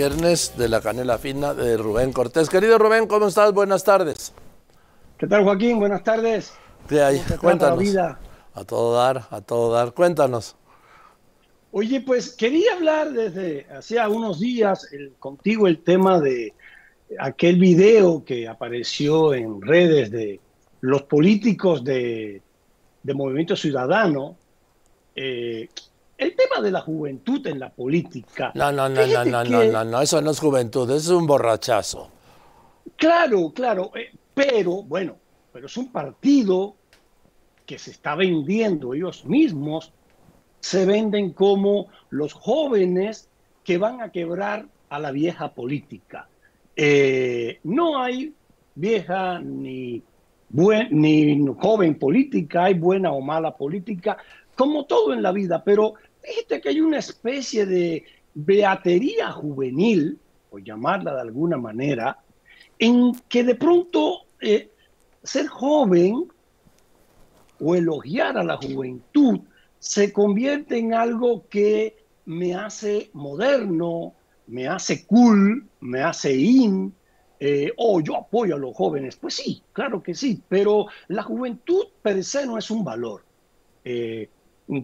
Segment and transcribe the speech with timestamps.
[0.00, 2.48] Viernes de la canela fina de Rubén Cortés.
[2.48, 3.52] Querido Rubén, ¿cómo estás?
[3.52, 4.32] Buenas tardes.
[5.18, 5.78] ¿Qué tal, Joaquín?
[5.78, 6.54] Buenas tardes.
[6.88, 7.18] ¿Qué hay?
[7.38, 7.84] Cuéntanos.
[8.54, 9.92] A todo dar, a todo dar.
[9.92, 10.56] Cuéntanos.
[11.72, 16.54] Oye, pues quería hablar desde hacía unos días contigo el tema de
[17.18, 20.40] aquel video que apareció en redes de
[20.80, 22.40] los políticos de,
[23.04, 24.38] Movimiento Ciudadano.
[25.14, 25.68] Eh,
[26.20, 28.52] el tema de la juventud en la política.
[28.54, 31.26] No, no, no, no, no, no, no, no, eso no es juventud, eso es un
[31.26, 32.10] borrachazo.
[32.96, 35.16] Claro, claro, eh, pero bueno,
[35.50, 36.76] pero es un partido
[37.64, 39.92] que se está vendiendo ellos mismos,
[40.60, 43.30] se venden como los jóvenes
[43.64, 46.28] que van a quebrar a la vieja política.
[46.76, 48.34] Eh, no hay
[48.74, 50.02] vieja ni,
[50.50, 54.18] buen, ni joven política, hay buena o mala política,
[54.54, 60.18] como todo en la vida, pero Fíjate que hay una especie de beatería juvenil,
[60.50, 62.18] por llamarla de alguna manera,
[62.78, 64.70] en que de pronto eh,
[65.22, 66.28] ser joven
[67.60, 69.40] o elogiar a la juventud
[69.78, 71.96] se convierte en algo que
[72.26, 74.14] me hace moderno,
[74.46, 76.92] me hace cool, me hace in,
[77.38, 79.16] eh, o yo apoyo a los jóvenes.
[79.16, 83.24] Pues sí, claro que sí, pero la juventud per se no es un valor.
[83.84, 84.28] Eh,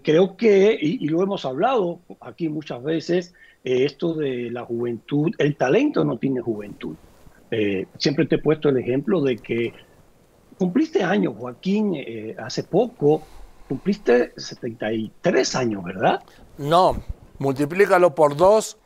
[0.03, 3.35] creo que, y, lo hemos hablado aquí muchas veces,
[3.65, 6.97] eh, esto de la juventud, el talento no tiene juventud.
[7.51, 9.73] Eh, siempre te he puesto el ejemplo de que
[10.59, 13.23] cumpliste años, Joaquín, eh, hace poco,
[13.69, 16.23] cumpliste 73 años, ¿verdad?
[16.59, 16.97] No,
[17.39, 18.79] multiplícalo por dos,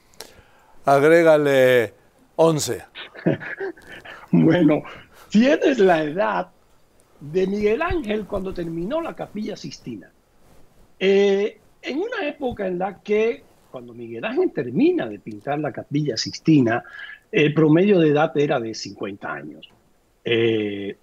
[0.84, 1.94] agrégale
[2.36, 2.82] 11.
[4.32, 4.82] bueno,
[5.30, 6.50] tienes la edad
[7.20, 10.10] de Miguel Ángel cuando terminó la capilla Sistina.
[11.02, 16.14] Eh, en una época en la que, cuando Miguel Ángel termina de pintar la capilla
[16.18, 16.84] Sixtina,
[17.32, 19.70] el promedio de edad era de 50 años.
[20.22, 20.94] Eh,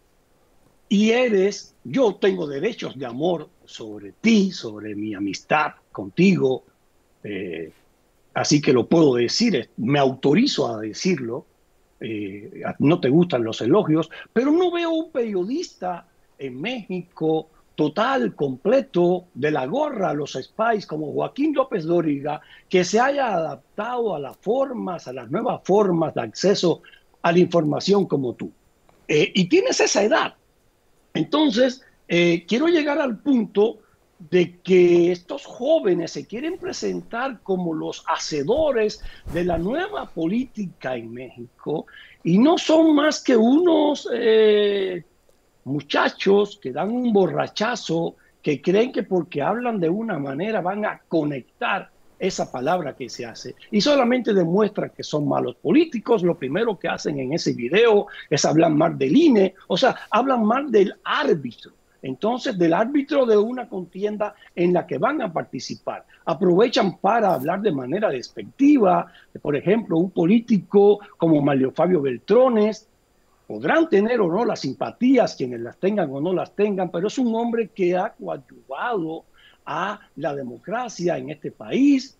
[0.87, 6.63] y eres, yo tengo derechos de amor sobre ti, sobre mi amistad contigo,
[7.23, 7.71] eh,
[8.35, 11.47] así que lo puedo decir, me autorizo a decirlo,
[12.77, 16.07] no te gustan los elogios, pero no veo un periodista
[16.37, 22.83] en México total, completo, de la gorra a los spies como Joaquín López Dóriga, que
[22.83, 26.81] se haya adaptado a las formas, a las nuevas formas de acceso
[27.21, 28.51] a la información como tú.
[29.07, 30.33] Eh, y tienes esa edad.
[31.13, 33.77] Entonces, eh, quiero llegar al punto
[34.17, 41.13] de que estos jóvenes se quieren presentar como los hacedores de la nueva política en
[41.13, 41.85] México
[42.23, 44.09] y no son más que unos...
[44.11, 45.03] Eh,
[45.67, 51.01] muchachos que dan un borrachazo, que creen que porque hablan de una manera van a
[51.07, 51.89] conectar
[52.19, 56.23] esa palabra que se hace y solamente demuestran que son malos políticos.
[56.23, 60.45] Lo primero que hacen en ese video es hablar mal del INE, o sea, hablan
[60.45, 61.73] mal del árbitro.
[62.01, 66.05] Entonces, del árbitro de una contienda en la que van a participar.
[66.25, 69.11] Aprovechan para hablar de manera despectiva,
[69.41, 72.87] por ejemplo, un político como Mario Fabio Beltrones,
[73.47, 77.17] Podrán tener o no las simpatías, quienes las tengan o no las tengan, pero es
[77.17, 79.23] un hombre que ha coadyuvado
[79.65, 82.17] a la democracia en este país.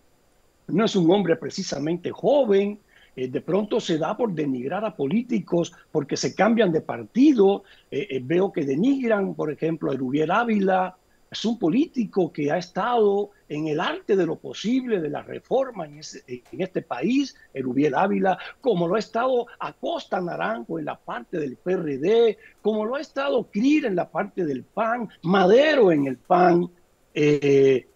[0.68, 2.80] No es un hombre precisamente joven,
[3.18, 7.64] eh, de pronto se da por denigrar a políticos porque se cambian de partido.
[7.90, 10.96] Eh, eh, veo que denigran, por ejemplo, a Erubiel Ávila,
[11.30, 15.86] es un político que ha estado en el arte de lo posible de la reforma
[15.86, 21.56] en, este país, Erubiel Ávila, como lo ha estado Acosta Naranjo en la parte del
[21.56, 26.70] PRD, como lo ha estado Crir en la parte del PAN, Madero en el PAN.
[27.14, 27.86] Eh,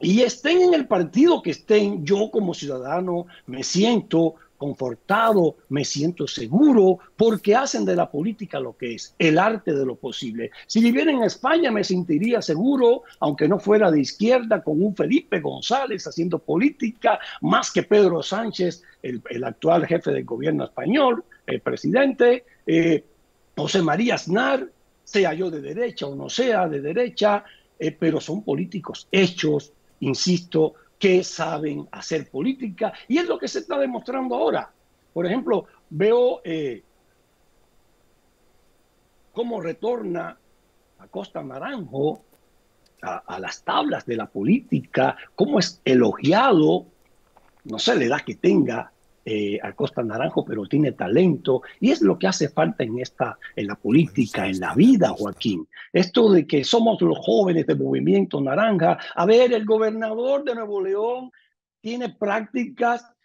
[0.00, 6.26] y estén en el partido que estén, yo como ciudadano me siento confortado, me siento
[6.26, 10.50] seguro, porque hacen de la política lo que es, el arte de lo posible.
[10.66, 15.40] Si viviera en España me sentiría seguro, aunque no fuera de izquierda, con un Felipe
[15.40, 22.44] González haciendo política, más que Pedro Sánchez, el, actual jefe del gobierno español, el presidente,
[22.66, 23.04] eh,
[23.56, 24.68] José María Aznar,
[25.04, 27.44] sea yo de derecha o no sea de derecha,
[27.78, 33.60] eh, pero son políticos hechos, insisto, que saben hacer política y es lo que se
[33.60, 34.70] está demostrando ahora.
[35.12, 36.82] Por ejemplo, veo eh,
[39.32, 40.38] cómo retorna
[40.98, 42.22] a Costa Naranjo
[43.02, 46.86] a, las tablas de la política, cómo es elogiado,
[47.64, 48.92] no sé la edad que tenga,
[49.28, 53.36] eh, a Costa Naranjo, pero tiene talento y es lo que hace falta en esta,
[53.56, 55.66] en la política, en la vida, Joaquín.
[55.92, 58.98] Esto de que somos los jóvenes del movimiento naranja.
[59.16, 61.32] A ver, el gobernador de Nuevo León
[61.80, 63.15] tiene prácticas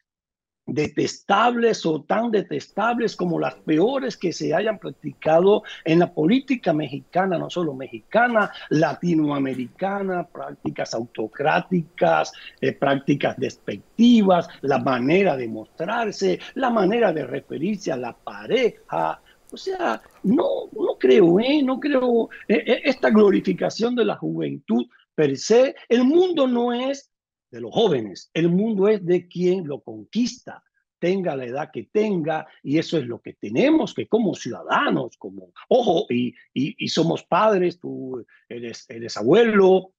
[0.73, 7.37] detestables o tan detestables como las peores que se hayan practicado en la política mexicana,
[7.37, 12.31] no solo mexicana, latinoamericana, prácticas autocráticas,
[12.61, 19.21] eh, prácticas despectivas, la manera de mostrarse, la manera de referirse a la pareja.
[19.51, 21.61] O sea, no, no creo, ¿eh?
[21.61, 25.75] no creo eh, eh, esta glorificación de la juventud per se.
[25.89, 27.10] El mundo no es
[27.51, 28.31] de los jóvenes.
[28.33, 30.63] El mundo es de quien lo conquista,
[30.97, 35.51] tenga la edad que tenga, y eso es lo que tenemos que como ciudadanos, como,
[35.69, 39.93] ojo, y, y, somos padres, tú eres, eres abuelo,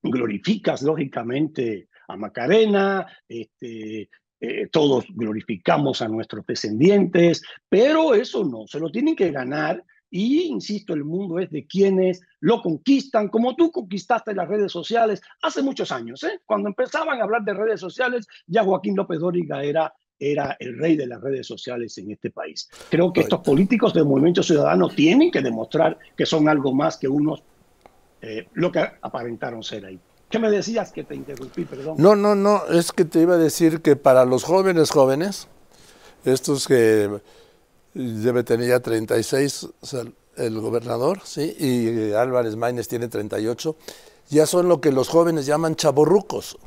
[0.00, 4.08] glorificas lógicamente a Macarena, este,
[4.40, 10.44] eh, todos glorificamos a nuestros descendientes, pero eso no, se lo tienen que ganar y,
[10.44, 15.62] insisto, el mundo es de quienes lo conquistan, como tú conquistaste las redes sociales hace
[15.62, 16.22] muchos años.
[16.24, 16.40] ¿eh?
[16.46, 20.96] Cuando empezaban a hablar de redes sociales, ya Joaquín López Dóriga era, era el rey
[20.96, 22.68] de las redes sociales en este país.
[22.90, 27.08] Creo que estos políticos del movimiento ciudadano tienen que demostrar que son algo más que
[27.08, 27.42] unos,
[28.22, 30.00] eh, lo que aparentaron ser ahí.
[30.30, 31.96] ¿Qué me decías que te interrumpí, perdón?
[31.98, 35.48] No, no, no, es que te iba a decir que para los jóvenes jóvenes,
[36.24, 37.20] estos que
[37.94, 39.68] debe tener ya 36
[40.36, 41.56] el gobernador, ¿sí?
[41.58, 43.76] y Álvarez Maínez tiene 38,
[44.30, 46.58] ya son lo que los jóvenes llaman chaborrucos.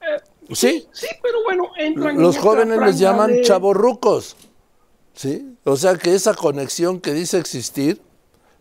[0.00, 0.88] Eh, ¿Sí?
[0.92, 4.36] sí, pero bueno, entran Los jóvenes les llaman chaborrucos,
[5.14, 5.56] ¿sí?
[5.64, 8.00] O sea que esa conexión que dice existir,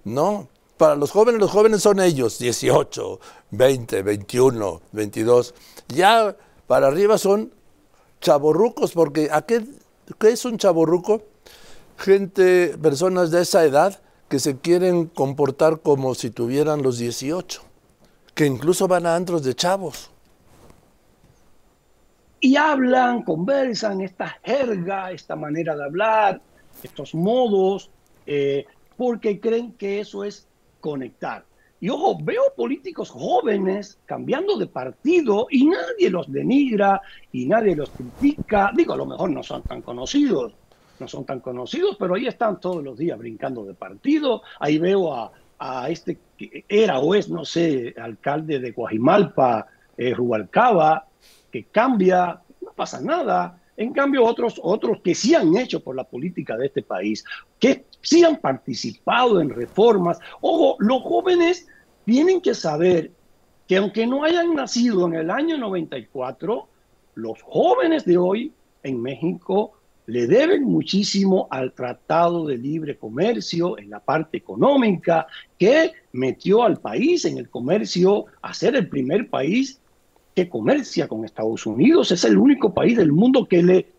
[0.03, 0.47] no.
[0.77, 3.19] Para los jóvenes, los jóvenes son ellos, 18,
[3.51, 5.53] 20, 21, 22.
[5.87, 6.35] Ya
[6.67, 7.53] para arriba son
[8.19, 9.63] chaborrucos, porque ¿a qué
[10.19, 11.23] ¿Qué es un chaborruco?
[11.97, 13.99] Gente, personas de esa edad
[14.29, 17.61] que se quieren comportar como si tuvieran los 18,
[18.33, 20.11] que incluso van a antros de chavos.
[22.39, 26.41] Y hablan, conversan, esta jerga, esta manera de hablar,
[26.83, 27.89] estos modos,
[28.27, 28.65] eh,
[28.97, 30.47] porque creen que eso es
[30.79, 31.45] conectar.
[31.85, 36.99] Y ojo, veo políticos jóvenes cambiando de partido y nadie los denigra
[37.31, 38.71] y nadie los critica.
[38.75, 40.55] Digo, a lo mejor no son tan conocidos,
[40.97, 44.41] no son tan conocidos, pero ahí están todos los días brincando de partido.
[44.59, 45.13] Ahí veo
[45.59, 51.05] a, este que era o es, no sé, alcalde de Guajimalpa, eh, Rubalcaba,
[51.51, 53.61] que cambia, no pasa nada.
[53.77, 57.23] En cambio, otros, otros que sí han hecho por la política de este país,
[57.59, 60.17] que sí han participado en reformas.
[60.41, 61.67] Ojo, los jóvenes
[62.05, 63.11] tienen que saber
[63.67, 66.67] que aunque no hayan nacido en el año 94,
[67.15, 68.51] los jóvenes de hoy
[68.83, 69.73] en México
[70.07, 75.25] le deben muchísimo al Tratado de Libre Comercio en la parte económica
[75.57, 79.79] que metió al país en el comercio a ser el primer país
[80.35, 82.11] que comercia con Estados Unidos.
[82.11, 83.94] Es el único país del mundo que le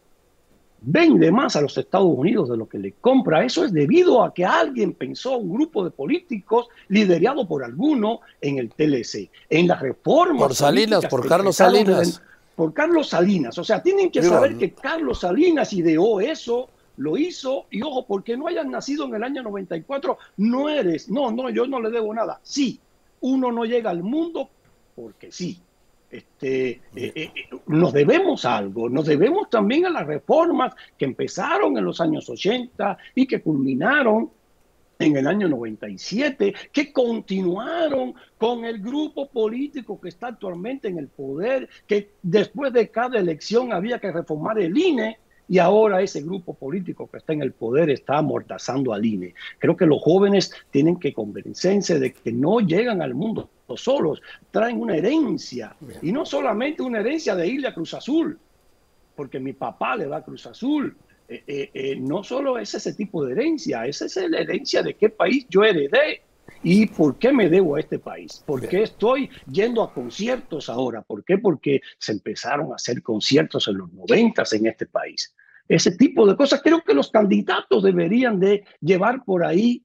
[0.86, 3.44] vende más a los Estados Unidos de lo que le compra.
[3.44, 8.58] Eso es debido a que alguien pensó, un grupo de políticos liderado por alguno en
[8.58, 10.42] el TLC, en las reformas.
[10.42, 12.22] Por Salinas, por Carlos Salinas.
[12.54, 13.58] por Carlos Salinas.
[13.58, 18.36] O sea, tienen que saber que Carlos Salinas ideó eso, lo hizo, y ojo, porque
[18.36, 22.14] no hayas nacido en el año 94, no eres, no, no, yo no le debo
[22.14, 22.40] nada.
[22.42, 22.80] Sí,
[23.20, 24.48] uno no llega al mundo
[24.94, 25.60] porque sí.
[26.10, 27.32] Este, eh, eh,
[27.66, 32.96] nos debemos algo, nos debemos también a las reformas que empezaron en los años 80
[33.14, 34.30] y que culminaron
[34.98, 41.08] en el año 97, que continuaron con el grupo político que está actualmente en el
[41.08, 46.54] poder, que después de cada elección había que reformar el INE y ahora ese grupo
[46.54, 49.34] político que está en el poder está amortazando al INE.
[49.58, 54.22] Creo que los jóvenes tienen que convencerse de que no llegan al mundo solos,
[54.52, 58.38] traen una herencia y no solamente una herencia de irle a Cruz Azul,
[59.16, 60.96] porque mi papá le va a Cruz Azul.
[61.28, 64.94] Eh, eh, eh, no solo es ese tipo de herencia, esa es la herencia de
[64.94, 66.22] qué país yo heredé
[66.62, 71.02] y por qué me debo a este país, por qué estoy yendo a conciertos ahora,
[71.02, 75.34] por qué, porque se empezaron a hacer conciertos en los noventas en este país.
[75.68, 79.82] Ese tipo de cosas creo que los candidatos deberían de llevar por ahí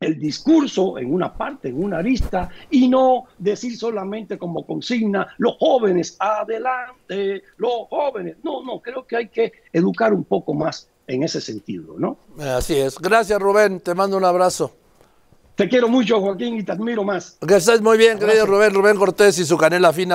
[0.00, 5.56] el discurso en una parte, en una arista, y no decir solamente como consigna, los
[5.58, 8.36] jóvenes, adelante, los jóvenes.
[8.44, 12.18] No, no, creo que hay que educar un poco más en ese sentido, ¿no?
[12.38, 12.98] Así es.
[12.98, 13.80] Gracias, Rubén.
[13.80, 14.72] Te mando un abrazo.
[15.58, 17.36] Te quiero mucho, Joaquín, y te admiro más.
[17.44, 20.06] Que estés muy bien, querido Rubén, Rubén Cortés y su canela fina.